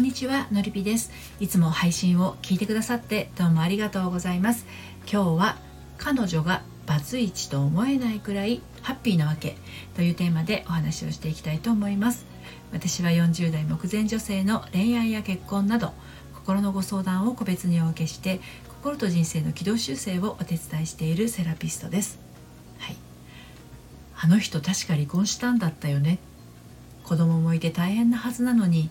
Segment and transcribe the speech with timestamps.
[0.00, 1.12] んにちはのりぴです。
[1.40, 4.64] いつも配信を聞いてくださってどうもありがとうございます。
[5.00, 5.58] 今日は
[5.98, 9.58] 彼女がバツイチと思えないくらいハッピーなわけ
[9.94, 12.24] というテーマでお話をしていきたいと思います。
[12.72, 15.92] 私は40代目前女性の恋愛や結婚など
[16.34, 22.18] 心のご相談を個別にお受けして心と人生の軌道修正をお手伝いしているセラピストです。
[22.78, 22.96] はい。
[24.16, 26.20] あの人確か離婚したんだったよね。
[27.04, 28.88] 子供もいて大変なはずなのに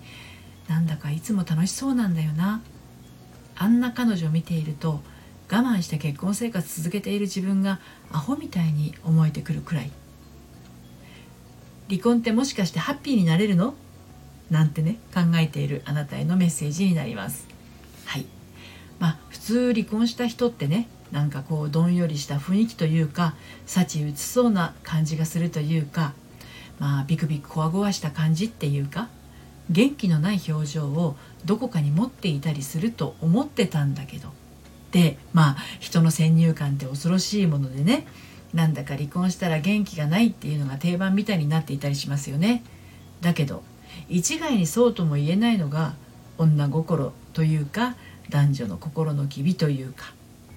[0.69, 2.61] なんだかいつも楽しそうなんだよな。
[3.57, 5.01] あんな彼女を見ていると
[5.51, 7.79] 我慢して結婚生活続けている自分が
[8.11, 9.91] アホみたいに思えてくるくらい。
[11.89, 13.73] 離婚ってもしかしてハッピーになれるの？
[14.51, 17.47] なんてね考えているあなたへのメッセージになります。
[18.05, 18.25] はい。
[18.99, 23.33] まあ普通離婚した人ってねなんかこうどんよりした雰囲気というか
[23.65, 26.13] 幸打ちそうな感じがするというか
[26.77, 29.09] まあビクビクこわごわした感じっていうか
[29.69, 34.29] 元気のない表情をどこかに持っていたりすると思ってたんだけど。
[34.91, 38.07] でまあ人の先入観って恐ろしいものでね。
[38.53, 42.63] なんだか離婚したら元気がないっていうのが定番みたいになっていたりしますよね。
[43.21, 43.63] だけど
[44.07, 45.93] 一概にそうとも言えないのが
[46.39, 47.95] 女心というか
[48.29, 50.13] 男女の心の機微というか。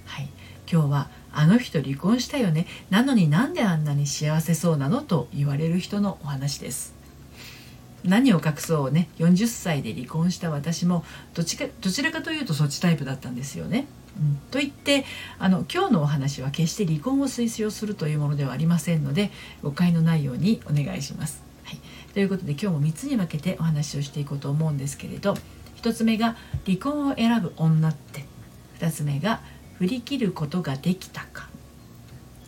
[0.06, 0.28] はい。
[0.70, 2.66] 今日はあの人離婚したよね。
[2.88, 7.01] なのになんであんなに幸せそうなのと言われる人のお話です。
[8.04, 9.08] 何を隠そうね。
[9.18, 13.86] 40歳で離婚した私もどちかどちらかというとそっちタイプだったんですよね。
[14.16, 15.04] うん、と言って
[15.38, 19.30] あの今日のお話は決して離婚を推奨するというものではありませんので
[19.62, 21.42] 誤解のないようにお願いします。
[21.64, 21.78] はい、
[22.12, 25.34] ということで今日も3つに分けてお話をしていこうと思うんですけれど
[25.76, 28.24] 1つ目が離婚を選ぶ女って
[28.80, 29.40] 2つ目が
[29.78, 31.48] 振り切ることができたか。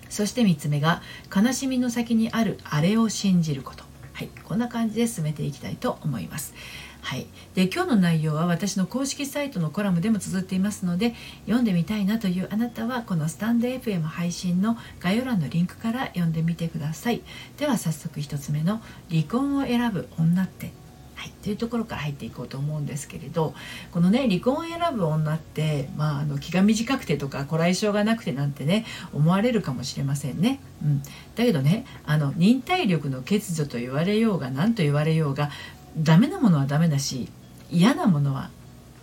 [0.08, 1.02] そして3つ目が
[1.34, 3.93] 悲しみの先にあるあれを信じること。
[4.14, 6.54] はい、こんな感じで進めていきたいと思います。
[7.02, 11.14] はい、で今日の内容は私の公式サイトのコラムでも綴っていますので
[11.44, 17.20] 読んでみたいなというあなたはこのスタンド FM 配信の概要欄のリンクから読んでみてください
[17.58, 18.80] では早速1つ目の
[19.12, 20.72] 「離婚を選ぶ女って
[21.14, 23.54] はい、というところから入っていこうと思うんですけれど
[23.92, 30.60] このね離婚を選ぶ女って、まあ、あの気が短くてとかこらえ性がなくてなんてね思われるかもしれませんね。
[30.82, 35.50] うん、だけどねあの忍耐力の欠如と言われようが何と言われようが
[35.96, 37.28] ダメなものはダメだし
[37.70, 38.50] 嫌なものは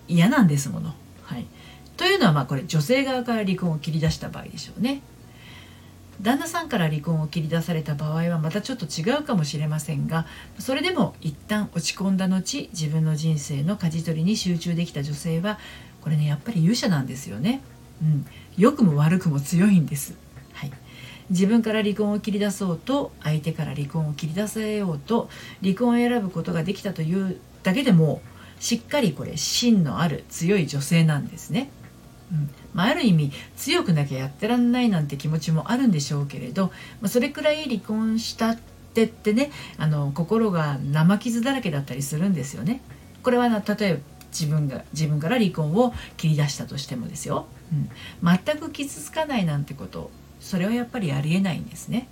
[0.07, 0.93] 嫌なんですもの。
[1.23, 1.45] はい、
[1.95, 5.01] というのはまあこれ女性側から離婚を切り出した場合でしょうね。
[6.21, 10.25] 旦那さんから離婚を切り出された場合はまたちょっと違うかもしれませんが
[10.59, 15.57] それでも一旦落ち込んだ後自分の人生の舵取りに集中できた女性は
[16.01, 17.61] これねやっぱり勇者なんですよね。
[18.01, 18.25] うん、
[18.57, 20.15] 良くも悪くも強いんです。
[20.53, 20.71] はい、
[21.29, 25.29] 自分から離婚を切り出そうと相手から離婚を切り出せようと
[25.61, 28.21] 離婚を選ぶことができたというだけでも
[28.59, 31.69] しっかりこれ芯のある強い女性なんですね。
[32.31, 36.67] うんまあ、ある意味強くなきゃやってらんないなんて気持ちもあるんでしょうけれど、
[37.01, 38.57] まあ、それくらい離婚したっ
[38.93, 42.81] てってねあの心が生傷だらけだったりするんですよね。
[43.23, 43.99] これは例えば
[44.31, 47.89] 自分が自分から離婚を切り出したとしてもですよ、うん、
[48.25, 50.09] 全く傷つかないなんてこと
[50.39, 52.07] それはやっぱりありえないんですね。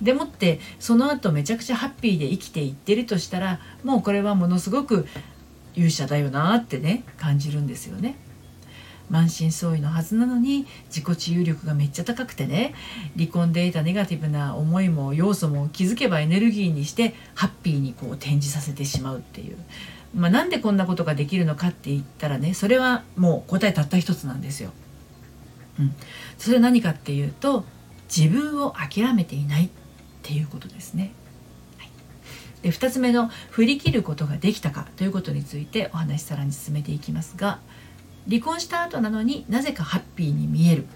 [0.00, 5.06] でもってその後めちゃくちゃハッピーで生きていってるとしたらもうこれはものすごく
[5.74, 8.16] 勇者だよなってね感じるんですよね。
[9.12, 12.74] 満身創痍のはずなのに自己治癒力がめっちゃ高くてね
[13.14, 19.58] 離婚で得たネガティブな思いも要素も気づけばエネルギーにしてハッピーにこう展示させてしまうっていう。
[20.14, 24.70] まあ、なんでこんなことができるのかって言ったらねそれはもう答えたった一つなんですよ。
[25.78, 25.94] うん、
[26.38, 27.64] それは何かっていうと
[28.14, 29.70] 自分を諦めていないっ
[30.22, 31.12] ていうことですね。
[31.78, 31.90] はい、
[32.62, 37.58] で2つ目の振り切ることができたかということについてお話さらに進めていきますが
[38.28, 40.86] 離婚した後なのになぜかハッピーに見える。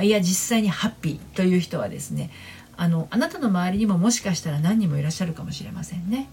[0.00, 2.30] いや実際にハッピーという人はですね
[2.76, 6.28] あのあなたの周りにももしかしたら何人もいらっしゃるかもしれませんね。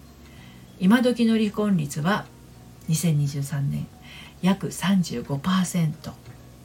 [0.80, 2.26] 今時の離婚率は
[2.88, 3.86] 2023年
[4.42, 5.92] 約35%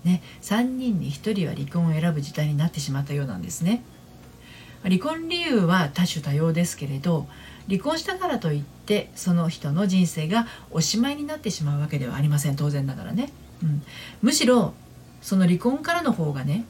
[0.05, 3.82] ね3人に1人は離婚を選ぶ事態になってしまったようなんですね。
[4.85, 7.26] 離婚理由は多種多様ですけれど
[7.69, 12.56] 離婚したからといってその人の人生がおしまいになってしまうわけではありません。
[12.56, 13.32] 当然ながらね。
[13.64, 13.82] うん、
[14.22, 14.75] むしろ
[15.22, 16.66] その離婚からの方がね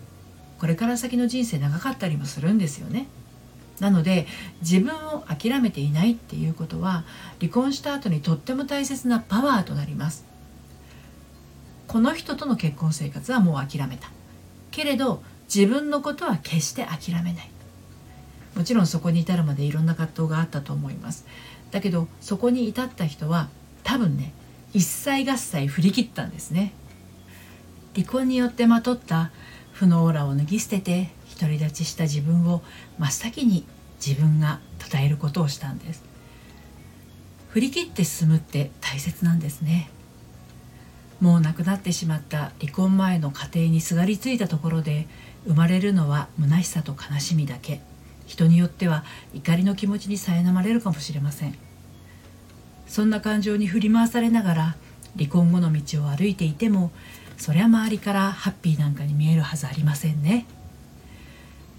[0.58, 3.08] これから先の人生長かったりもするんですよね。
[3.80, 4.28] なので
[4.60, 7.04] 自分を諦めていないっていうことは
[7.40, 10.24] 離婚した後にとっても大切なパワーとなります。
[11.88, 14.10] この人との結婚生活はもう諦めた。
[14.70, 17.50] けれど自分のことは決して諦めない。
[18.54, 21.26] もちろんそこに至るまでいろんな葛藤があったと思います。
[21.72, 23.48] だけどそこに至った人は
[23.82, 24.32] 多分ね
[24.72, 26.72] 一切合切振り切ったんですね
[27.94, 29.30] 離婚によってまとった
[29.72, 31.10] 負のオーラを脱ぎ捨てて
[31.40, 32.62] 独り立ちした自分を
[32.98, 33.66] 真っ先に
[34.04, 36.02] 自分が称えることをしたんです。
[37.50, 39.88] 振り切って進むって大切なんですね。
[41.20, 45.06] もう亡くなってしまった離婚前の家庭にすがりついたところで
[45.46, 47.80] 生まれるのは虚しさと悲しみだけ。
[48.26, 49.04] 人によっては
[49.34, 51.54] 怒りの気持ちに苛まれるかもしれません。
[52.86, 54.76] そんな感情に振り回されながら
[55.16, 56.90] 離婚後の道を歩いていても
[57.36, 60.46] そりゃ周りからハッピーなんかに見えるはずありませんね。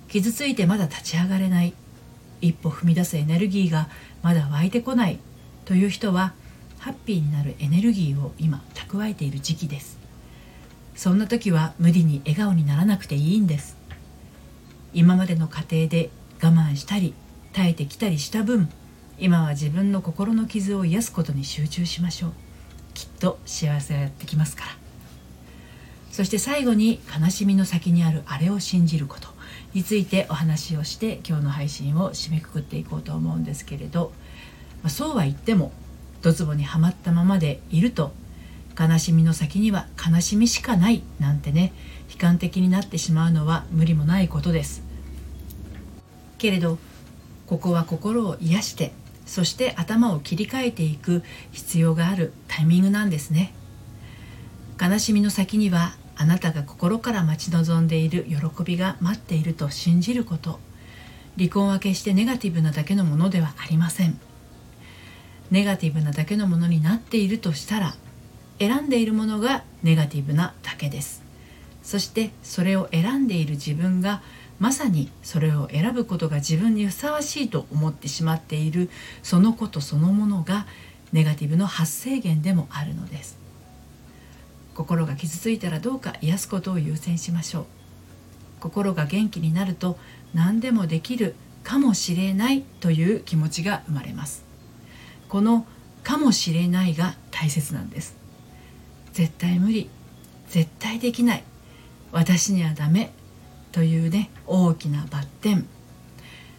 [0.07, 1.74] 傷ついてまだ立ち上がれない。
[2.42, 3.90] 一歩踏み出すエネルギーが
[4.22, 5.19] まだ湧いてこない
[5.63, 6.34] という人は
[6.80, 9.98] ハッピーになるエネルギーを今蓄えている時期です。
[10.96, 13.78] そんな時は無理に笑顔にならなくていいんです。
[14.94, 16.10] 今までの過程で
[16.42, 17.13] 我慢したり
[17.54, 18.69] 耐えてきたりした分
[19.18, 22.34] 今は自分の心の傷を癒すことに集中しましょう。
[22.94, 24.85] きっと幸せがやってきますから。
[26.15, 29.27] そして最後に悲しみの先にあるあれを信じること
[29.73, 34.13] についてお話をして今日の配信を締めくくっていこうと思うんですけれど、
[34.81, 35.73] ま、そうは言っても
[36.21, 38.13] ドツボにはまったままでいると
[38.79, 41.73] 悲しみの先には悲しみしかないなんてね
[42.09, 44.83] 悲観的になってしまうのは無理もないことです。
[46.38, 46.77] けれど
[47.45, 48.94] ここは心を癒して
[49.25, 53.53] そして頭を切り替えていく必要があるタイミングなんですね。
[54.81, 60.59] 悲しみの先にはあなたが心から待ち望んでいる喜びが待っていると信じること。
[61.38, 64.19] 離婚は決してネガティブなだけのものではありません。
[65.51, 67.95] ネガティブなだけのものになっているとしたら
[68.59, 71.23] 選んでいるものがネガティブなだけです。
[71.83, 74.21] そしてそれを選んでいる自分が
[74.57, 78.89] まさにそれを選ぶことが自分にふさわしいと思ってしまっている
[79.21, 80.65] そのことそのものが
[81.12, 83.44] ネガティブの発生源でもあるのです。
[84.75, 87.66] 心が傷ついたらどうか癒すことを優先しましょう。
[88.60, 89.98] 心が元気になると
[90.33, 94.44] 何でもできるかもしれないという気持ちが生まれます。
[95.30, 95.66] この
[96.04, 98.16] かもしれないが大切なんです。
[99.13, 99.89] 絶対無理。
[100.50, 101.44] 絶対できない。
[102.12, 103.13] 私にはダメ
[103.72, 105.68] というね大きなバッテン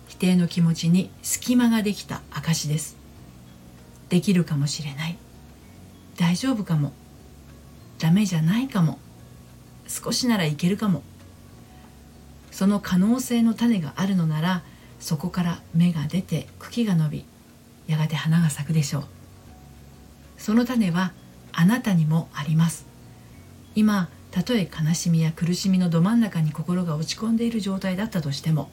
[0.09, 2.97] 否定の気持ちに隙間ができた証です。
[4.09, 5.19] できるかもしれない。
[6.17, 6.93] 大丈夫かも。
[7.99, 8.99] ダメじゃないかも。
[9.89, 11.03] 少しならいけるかも。
[12.51, 14.63] その可能性の種があるのなら
[14.99, 17.25] そこから芽が出て茎が伸び
[17.87, 19.05] やがて花が咲くでしょう。
[20.39, 21.13] その種は
[21.53, 22.87] あなたにもあります。
[23.75, 28.71] 今たとえ悲しみや苦しみのど真ん中に心が落ち込んでいる状態だったとしても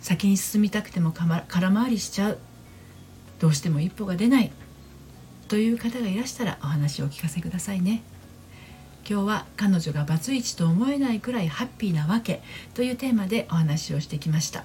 [0.00, 2.38] 先に進みたくても空回りしちゃう。
[3.40, 4.52] どうしても一歩が出ない。
[5.48, 8.02] という方がいらしたらお話をお聞かせくださいね。
[9.08, 12.42] 今日は彼女がバツイチと思えないくらいハッピーなわけ
[12.74, 14.64] というテーマでお話をしてきました。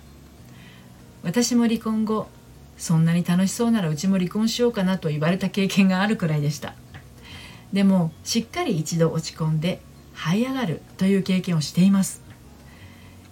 [1.24, 2.28] 私も離婚後
[2.78, 6.74] そんなに楽しそうならうちも離婚しようかなと言われた経験があるくらいでした。
[7.72, 9.80] でもしっかり一度落ち込んで
[10.16, 12.22] 這い上がるという経験をしています。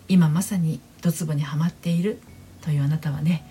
[0.07, 2.21] 今まさにドツボにはまっている
[2.61, 3.45] というあなたはね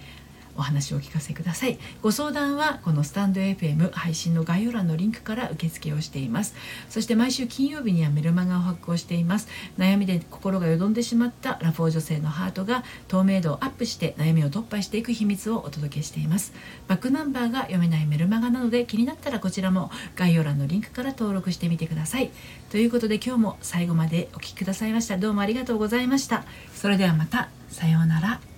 [0.61, 1.79] お話をお聞かせください。
[2.03, 6.55] ご相談はこのスタンド FM 配信の概要欄のリンクから受付をしています。
[6.89, 9.49] そして毎週金曜日にはメルマガを発行しています。
[9.79, 16.53] 悩みで心がよどんでしまったアラフォー女性のハートが透明度をアップして悩みを突破していく秘密をお届けしています。
[16.89, 22.31] バックナンバーが読めないメルマガなので気になったらこちらも概要欄のリンクから登録してみてください。
[22.71, 25.17] ということで今日も最後までお聴きくださいました。
[25.17, 26.45] どうもありがとうございました。
[26.75, 27.49] それではまた。
[27.71, 28.50] さようなら。